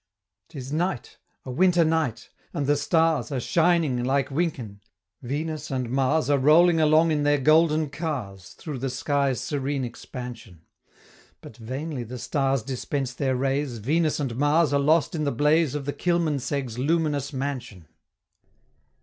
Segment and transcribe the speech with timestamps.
[0.49, 4.81] 'Tis night a winter night and the stars Are shining like winkin'
[5.21, 10.63] Venus and Mars Are rolling along in their golden cars Through the sky's serene expansion
[11.39, 15.75] But vainly the stars dispense their rays, Venus and Mars are lost in the blaze
[15.75, 17.87] Of the Kilmanseggs' luminous mansion!